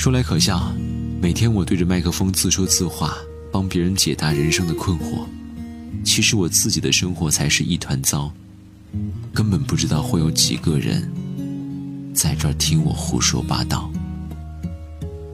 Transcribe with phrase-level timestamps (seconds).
[0.00, 0.72] 说来可笑，
[1.20, 3.18] 每天我对着麦克风自说自话，
[3.52, 5.26] 帮别人解答人生的困惑，
[6.02, 8.32] 其实我自己的生活才是一团糟，
[9.34, 11.06] 根本不知道会有几个人
[12.14, 13.92] 在这儿听我胡说八道。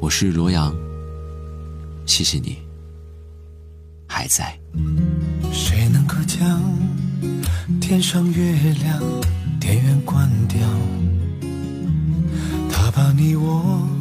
[0.00, 0.74] 我是罗阳，
[2.04, 2.58] 谢谢你
[4.08, 4.58] 还在。
[5.52, 6.60] 谁能够将
[7.80, 9.00] 天上月亮
[9.60, 10.58] 电源关掉？
[12.68, 13.97] 他把你我。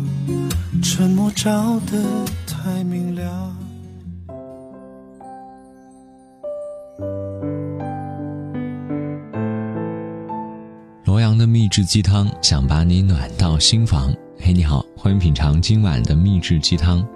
[0.97, 3.55] 沉默照得太明了。
[11.05, 14.11] 罗阳的秘制鸡汤，想把你暖到心房。
[14.39, 17.07] 嘿，你好，欢迎品尝今晚的秘制鸡汤。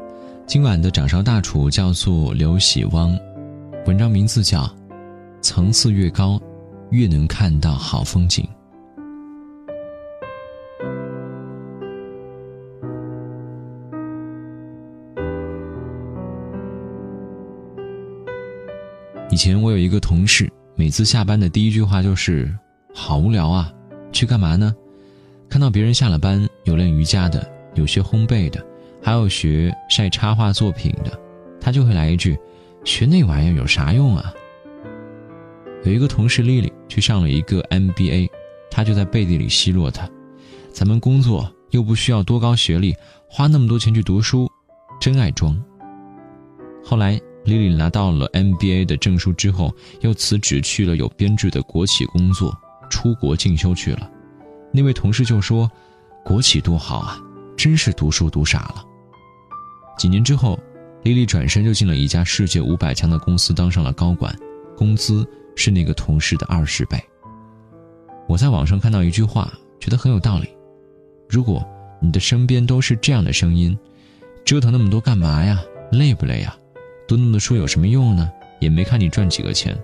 [0.45, 3.17] 今晚的掌勺大厨叫做刘喜汪，
[3.87, 4.61] 文章名字叫
[5.41, 6.39] 《层次越高，
[6.91, 8.45] 越能看到好风景》。
[19.31, 22.53] 以前我有一个同事，每次下班的第一句话就是
[22.93, 23.71] ：“好无聊啊，
[24.11, 24.75] 去干嘛呢？”
[25.47, 28.61] 看到别人下了班有练瑜伽的，有学烘焙的，
[29.01, 31.17] 还有学晒插画作品的，
[31.61, 32.37] 他就会来一句
[32.83, 34.33] ：“学那玩意儿有啥用啊？”
[35.85, 38.29] 有一个同事丽丽去上了一个 MBA，
[38.69, 40.09] 他就在背地里奚落他
[40.73, 42.93] ：“咱们工作又不需要多高学历，
[43.29, 44.51] 花那么多钱去读书，
[44.99, 45.57] 真爱装。”
[46.83, 47.17] 后来。
[47.43, 52.55] 丽丽拿到了 MBA 的证书之后，又辞职去了有编制的国企工作，
[52.89, 54.09] 出国进修去了。
[54.71, 55.69] 那位同事就说
[56.23, 57.19] ：“国企多好啊，
[57.57, 58.85] 真是读书读傻了。”
[59.97, 60.57] 几年之后，
[61.03, 64.33] 丽丽转身就进了一家世界五百强的公司，当上了高管，
[64.77, 67.03] 工资是那个同事的二十倍。
[68.27, 70.47] 我在网上看到一句话，觉得很有道理：
[71.27, 71.65] 如果
[71.99, 73.77] 你的身边都是这样的声音，
[74.45, 75.59] 折腾那么多干嘛呀？
[75.91, 76.55] 累不累呀？
[77.11, 78.31] 读那么多书有什么用呢？
[78.61, 79.77] 也没看你赚几个钱，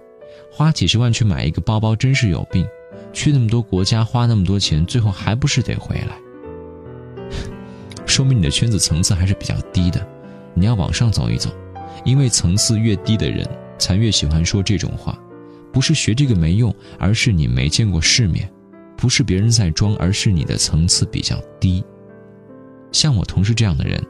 [0.49, 2.65] 花几十万去买一个包包真是有病。
[3.11, 6.17] 去那么多国家花那么多钱，最后还不是得回来？
[8.07, 10.07] 说明你的圈子层次还是比较低的，
[10.53, 11.49] 你要往上走一走。
[12.05, 13.45] 因为层次越低的人，
[13.77, 15.19] 才越喜欢说这种话。
[15.73, 18.47] 不是学这个没用，而是你没见过世面；
[18.95, 21.83] 不是别人在装，而是你的层次比较低。
[22.93, 24.01] 像我同事这样的人，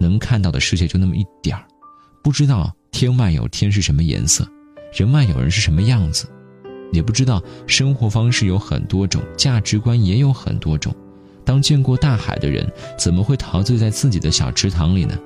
[0.00, 1.62] 能看到的世界就那么一点儿。
[2.22, 4.46] 不知道天外有天是什么颜色，
[4.94, 6.28] 人外有人是什么样子，
[6.92, 10.94] 也不知道生活方式有很多种，价值观也有很多种。
[11.44, 12.64] 当见过大海的人，
[12.96, 15.18] 怎么会陶醉在自己的小池塘里呢？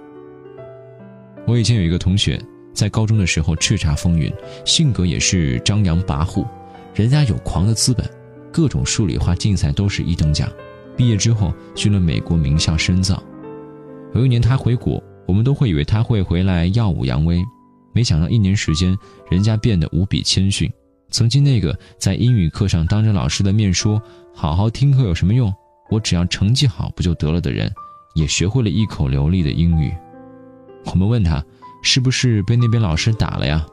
[1.46, 2.40] 我以前有一个同学，
[2.72, 4.32] 在高中的时候叱咤风云，
[4.64, 6.46] 性格也是张扬跋扈，
[6.94, 8.08] 人家有狂的资本，
[8.50, 10.50] 各种数理化竞赛都是一等奖。
[10.96, 13.22] 毕业之后去了美国名校深造，
[14.14, 15.02] 有一年他回国。
[15.26, 17.44] 我们都会以为他会回来耀武扬威，
[17.92, 18.96] 没想到一年时间，
[19.30, 20.70] 人家变得无比谦逊。
[21.10, 24.00] 曾经那个在英语课上当着老师的面说
[24.34, 25.52] “好好听课有什么用？
[25.90, 27.72] 我只要成绩好不就得了”的人，
[28.14, 29.92] 也学会了一口流利的英语。
[30.86, 31.44] 我们问他，
[31.82, 33.64] 是不是被那边老师打了呀？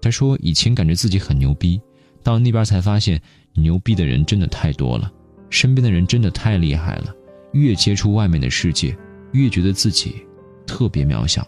[0.00, 1.80] 他说以前感觉自己很牛逼，
[2.22, 3.20] 到那边才发现
[3.54, 5.10] 牛逼的人真的太多了，
[5.50, 7.14] 身边的人真的太厉害了。
[7.52, 8.96] 越接触外面的世界，
[9.32, 10.24] 越觉得自己。
[10.66, 11.46] 特别渺小。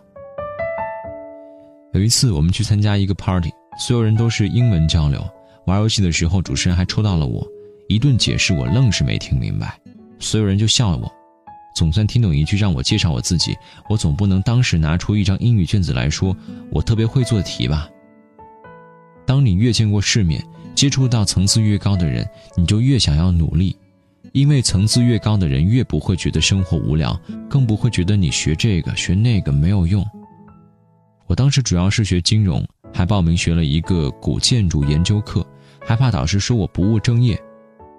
[1.93, 5.25] 有一次，我们去参加一个 party，所有人都是英文交流。
[5.67, 7.47] 玩游戏的时候，主持人还抽到了我，
[7.89, 9.79] 一顿解释，我愣是没听明白。
[10.19, 11.11] 所有人就笑我，
[11.75, 13.57] 总算听懂一句让我介绍我自己。
[13.89, 16.37] 我总不能当时拿出一张英语卷子来说
[16.71, 17.89] 我特别会做题吧？
[19.27, 20.43] 当你越见过世面，
[20.75, 23.77] 接触到层次越高的人，你就越想要努力。
[24.33, 30.05] 因为层次越高的人，越不会觉得生活无聊，更不会觉得你学这个学那个没有用。
[31.27, 35.45] 我当时主要是学金融，还报名学了一个古建筑研究课，
[35.81, 37.41] 还怕导师说我不务正业。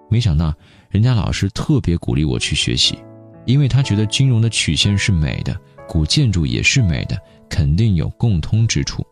[0.09, 0.53] 没想到
[0.89, 2.97] 人家老师特别鼓励我去学习，
[3.45, 7.17] 因为他觉得金融的曲线是美的，古建筑也是美的，
[7.49, 9.05] 肯定有共通之处。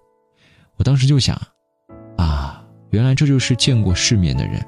[0.78, 1.36] 我当时就想，
[2.18, 4.66] 啊，原来这就是见过世面的人。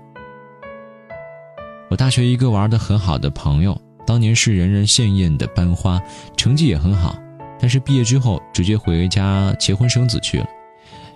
[1.89, 6.01] 我大学一个玩的很好的朋友，当年是人人羡艳的班花，
[6.35, 7.17] 成绩也很好，
[7.59, 10.45] 但是毕业之后直接回家结婚生子去了。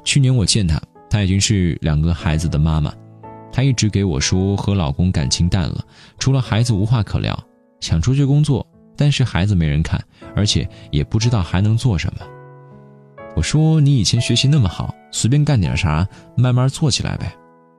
[0.05, 2.93] 去年我见她，她已经是两个孩子的妈妈。
[3.51, 5.83] 她一直给我说和老公感情淡了，
[6.17, 7.37] 除了孩子无话可聊，
[7.81, 8.65] 想出去工作，
[8.95, 10.01] 但是孩子没人看，
[10.33, 12.25] 而且也不知道还能做什么。
[13.35, 16.07] 我说你以前学习那么好，随便干点啥，
[16.37, 17.29] 慢慢做起来呗。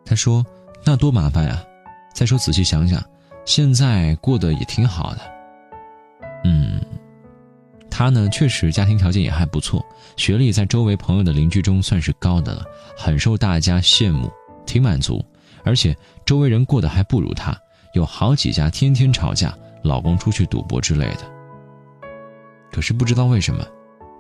[0.05, 0.45] 她说
[0.85, 1.65] 那多麻烦呀。
[2.13, 3.03] 再说，仔细想想，
[3.45, 5.21] 现在过得也挺好的。
[6.45, 6.81] 嗯，
[7.91, 9.85] 他呢，确实家庭条件也还不错，
[10.17, 12.65] 学历在周围朋友的邻居中算是高的了，
[12.97, 14.31] 很受大家羡慕，
[14.67, 15.25] 挺满足。
[15.65, 17.57] 而且周围人过得还不如他，
[17.95, 21.21] 有好几家天天吵架，老公出去赌博之类的。
[22.73, 23.65] 可是不知道为什么，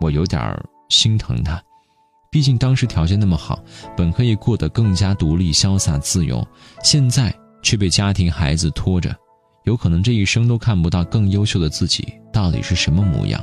[0.00, 0.56] 我有点
[0.88, 1.60] 心疼他，
[2.30, 3.58] 毕竟当时条件那么好，
[3.96, 6.46] 本可以过得更加独立、潇洒、自由，
[6.84, 9.14] 现在却被家庭、孩子拖着，
[9.64, 13.42] 有可能这一生都看不到更优秀的自己到底是什么模样。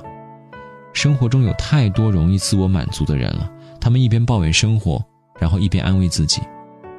[0.93, 3.49] 生活中有太多容易自我满足的人了，
[3.79, 5.03] 他们一边抱怨生活，
[5.39, 6.41] 然后一边安慰自己，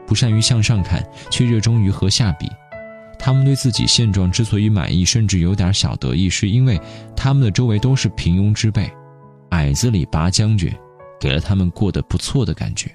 [0.07, 2.49] 不善于向上看，却热衷于和下比。
[3.19, 6.81] 他们对自己现状之所以满意，甚至有点小得意，是因为
[7.15, 8.91] 他们的周围都是平庸之辈，
[9.51, 10.73] 矮子里拔将军，
[11.21, 12.91] 给了他们过得不错的感觉。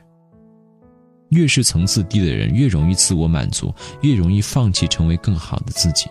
[1.29, 6.07] 越是层次低的人，越容易自我满足，越容易放弃成为更好的自己；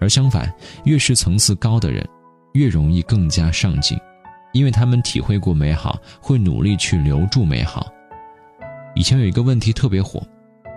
[0.00, 0.52] 而相反，
[0.84, 2.06] 越是层次高的人。
[2.52, 3.98] 越容易更加上进，
[4.54, 7.86] 因为他们体会过美好，会努力去留住美好。
[8.94, 10.26] 以前有一个问题特别火：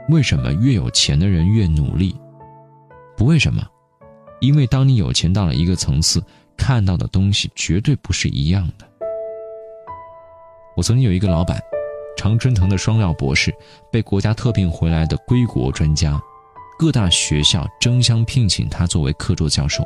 [0.10, 2.14] 为什么越有钱的人越努力？
[3.16, 3.66] 不为什么，
[4.42, 6.22] 因为当你有钱到了一个层次，
[6.58, 8.86] 看到的东西绝对不是一样的。
[10.76, 11.58] 我曾经有一个老板，
[12.20, 13.50] 常春藤的双料博士，
[13.90, 16.22] 被国家特聘回来的归国专家，
[16.78, 19.82] 各大学校争相聘请他作为客座教授。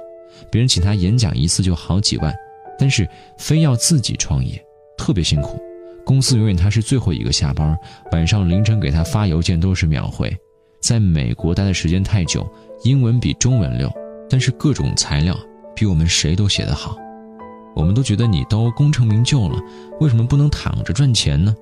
[0.51, 2.33] 别人请他演讲一次就好几万，
[2.79, 3.07] 但是
[3.37, 4.59] 非要自己创业，
[4.97, 5.61] 特别辛苦。
[6.03, 7.77] 公司永远他是最后一个下班，
[8.11, 10.35] 晚上凌晨给他发邮件都是秒回。
[10.81, 12.51] 在美国待的时间太久，
[12.83, 13.87] 英文比中文溜，
[14.27, 15.37] 但是各种材料
[15.75, 16.97] 比我们谁都写得好。
[17.75, 19.59] 我们都觉得你都功成名就了，
[19.99, 21.55] 为什么不能躺着赚钱呢？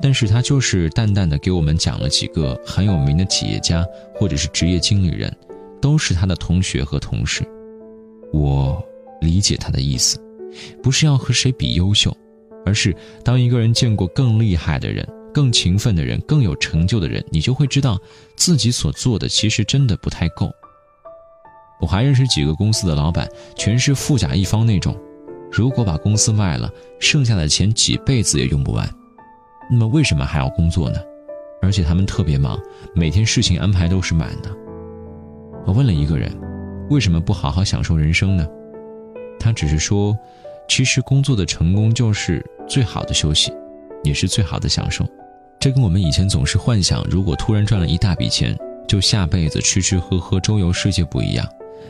[0.00, 3.84] 但是他就是淡淡的给我们讲了几个很有名的企业家
[4.14, 5.34] 或者是职业经理人，
[5.80, 7.42] 都是他的同学和同事。
[8.32, 8.82] 我
[9.20, 10.18] 理解他的意思，
[10.82, 12.14] 不是要和谁比优秀，
[12.64, 12.94] 而是
[13.24, 17.98] 当一个人见过更厉害的人、更勤奋的人、更有成就的人，你就会知道
[18.36, 20.50] 自己所做的其实真的不太够。
[21.80, 24.94] 我还认识几个公司的老板，全是富甲一方那种，
[25.50, 28.88] 如果把公司卖了，剩下的钱几辈子也用不完。
[29.70, 30.98] 那么为什么还要工作呢？
[31.62, 32.58] 而且他们特别忙，
[32.94, 34.50] 每天事情安排都是满的。
[35.66, 36.30] 我问了一个人。
[36.88, 38.46] 为什么不好好享受人生呢？
[39.40, 40.16] 他只是说，
[40.68, 43.52] 其实工作的成功就是最好的休息，
[44.04, 45.04] 也是最好的享受。
[45.58, 51.44] 这跟我们以前总是幻想，如果突然赚了一大笔钱，就下辈子吃吃喝喝周游世界不一样。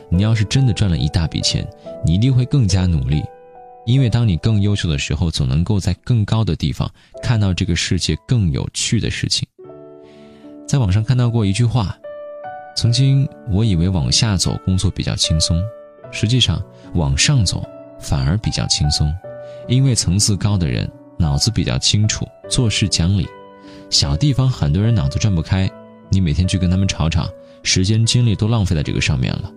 [0.09, 1.63] 你要是真的赚了一大笔钱，
[2.03, 3.23] 你一定会更加努力，
[3.87, 6.91] 因为当你更优秀的时候，总能够在更高的地方
[7.23, 9.47] 看到这个世界更有趣的事情。
[10.67, 11.97] 在网上看到过一句话。
[12.75, 15.59] 曾经我以为往下走工作比较轻松，
[16.11, 16.61] 实际上
[16.93, 17.67] 往上走
[17.99, 19.11] 反而比较轻松，
[19.67, 20.87] 因为层次高的人
[21.17, 23.27] 脑子比较清楚，做事讲理。
[23.89, 25.67] 小地方很多人脑子转不开，
[26.11, 27.27] 你每天去跟他们吵吵，
[27.63, 29.51] 时间精力都浪费在这个上面了。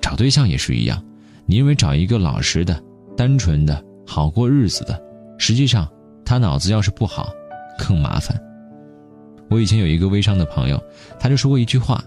[0.00, 1.04] 找对象也是一样，
[1.44, 2.82] 你认为找一个老实的、
[3.16, 5.00] 单纯的、好过日子的，
[5.38, 5.88] 实际上
[6.24, 7.30] 他脑子要是不好，
[7.78, 8.40] 更麻烦。
[9.50, 10.82] 我以前有一个微商的朋友，
[11.18, 12.02] 他就说过一句话。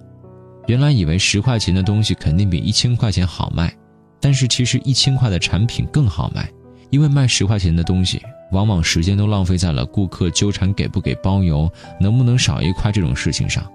[0.65, 3.73] 原来以为十块钱的东西肯定比一千块钱好卖，
[4.19, 6.51] 但是其实一千块的产品更好卖，
[6.89, 13.65] 因为卖十块钱的东西，往往时间都浪费在了顾客纠缠给不给包邮、能不能少一块这种事情上，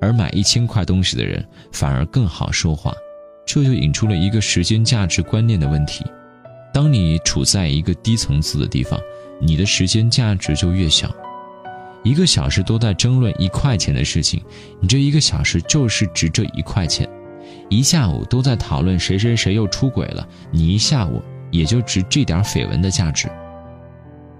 [0.00, 2.94] 而买一千块东西的人反而更好说话，
[3.46, 6.02] 这就引出了一个时间价值观念的问题。
[6.78, 9.00] 当你处在一个低层次的地方，
[9.40, 11.12] 你的时间价值就越小。
[12.04, 14.40] 一个小时都在争论一块钱的事情，
[14.78, 17.04] 你这一个小时就是值这一块钱；
[17.68, 21.20] 一下午都在讨论谁谁谁又出轨了，你一下午
[21.50, 23.28] 也就值这点绯闻的价值。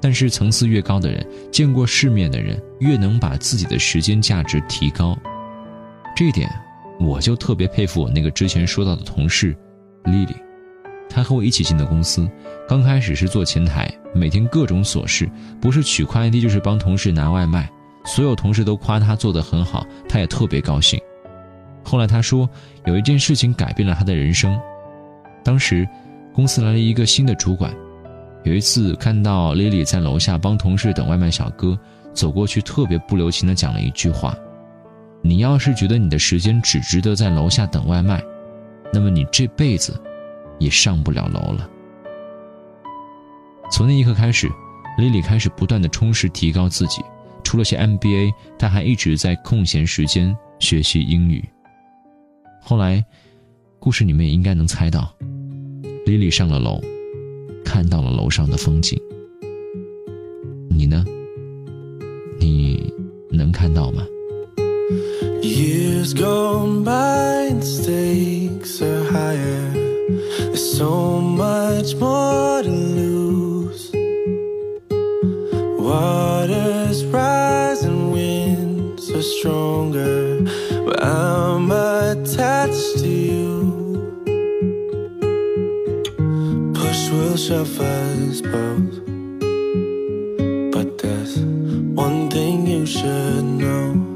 [0.00, 5.18] 但是层次越高的人，见过世面的人，越能把自己的时间价值提高。
[6.14, 6.48] 这点，
[7.00, 9.56] 我就特别佩服我那个之前说到的同事
[10.04, 10.36] 丽丽。
[11.08, 12.28] 他和我一起进的公司，
[12.68, 13.90] 刚开始是做前台。
[14.14, 15.28] 每天各种琐事，
[15.60, 17.68] 不是取快递就是帮同事拿外卖，
[18.04, 20.98] 所有同事都夸他做得很好，他也特别高兴。
[21.84, 22.48] 后来他说，
[22.86, 24.58] 有一件事情改变了他的人生。
[25.44, 25.88] 当时，
[26.34, 27.72] 公司来了一个新的主管，
[28.44, 31.78] 有一次看到 Lily 在楼下帮同事等外卖小哥，
[32.12, 34.36] 走过去特别不留情地讲了一句话
[35.22, 38.22] ：“你要是觉得你的时间只值得在楼下等外卖，
[38.92, 40.00] 那么你这辈子
[40.58, 41.68] 也上不了楼了。
[43.70, 44.48] 从那一刻开始
[44.98, 47.02] lily 开始不断的充实提高自己。
[47.44, 51.42] 除了些 mba 她还一直在空闲时间学习英语。
[52.60, 53.04] 后来
[53.78, 55.14] 故事你们也应该能猜到
[56.06, 56.80] lily 上了楼
[57.64, 59.00] 看到了楼上的风景。
[60.70, 61.04] 你呢？
[62.38, 62.92] 你
[63.30, 64.06] 能看到吗
[65.42, 67.52] ？Years go by
[70.78, 73.90] so much more to lose.
[75.76, 80.40] Waters rise and winds are stronger,
[80.86, 83.56] but I'm attached to you.
[86.74, 88.94] Push will shove us both,
[90.70, 91.40] but there's
[92.04, 94.07] one thing you should know.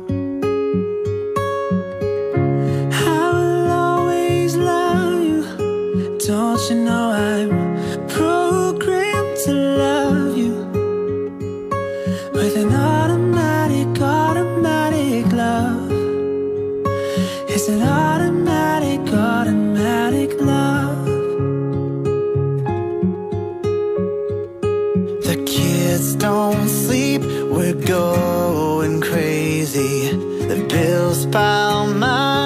[25.32, 30.10] The kids don't sleep, we're going crazy.
[30.10, 32.41] The bills pile my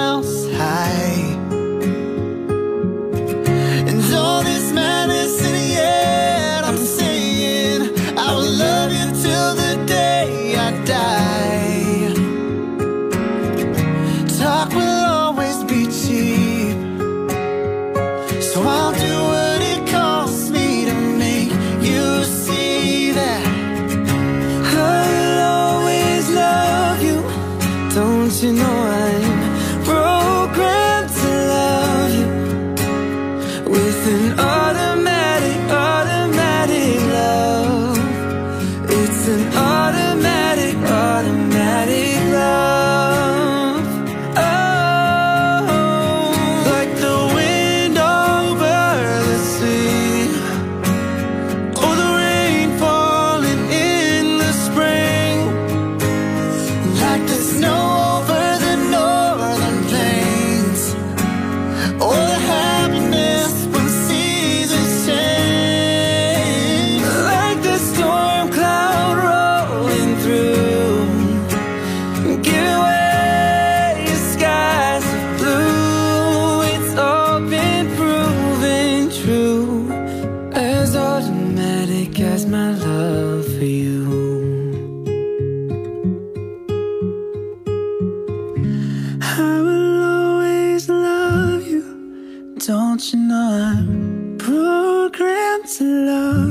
[92.97, 96.46] Don't you know I'm programmed to love?